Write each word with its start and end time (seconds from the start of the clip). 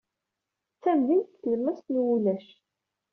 D 0.75 0.79
tamdint 0.83 1.27
deg 1.31 1.39
tlemmast 1.41 1.87
n 1.93 1.95
wulac. 2.03 2.47